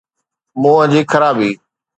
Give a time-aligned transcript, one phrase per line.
[0.61, 1.51] منهن جي خرابي.